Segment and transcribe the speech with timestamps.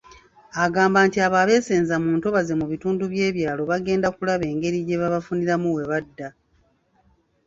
[0.63, 5.83] Agamba nti abo abeesenza mu ntobazi mu bitundu by'ebyalo bagenda kulaba engeri gye babafunira we
[5.89, 6.27] badda.